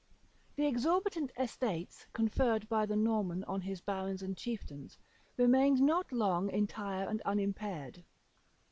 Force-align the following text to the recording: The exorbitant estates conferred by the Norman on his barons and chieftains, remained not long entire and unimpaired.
The 0.55 0.65
exorbitant 0.65 1.29
estates 1.37 2.07
conferred 2.11 2.67
by 2.67 2.87
the 2.87 2.95
Norman 2.95 3.43
on 3.43 3.61
his 3.61 3.81
barons 3.81 4.23
and 4.23 4.35
chieftains, 4.35 4.97
remained 5.37 5.79
not 5.79 6.11
long 6.11 6.49
entire 6.49 7.07
and 7.07 7.21
unimpaired. 7.21 8.03